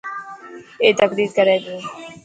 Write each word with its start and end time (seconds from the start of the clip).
اي 0.81 0.89
تقرير 0.99 1.29
ڪري 1.37 1.55
پيو. 1.63 1.77